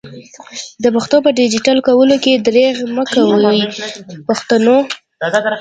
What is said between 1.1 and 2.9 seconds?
په ډيجيټل کولو کي درېغ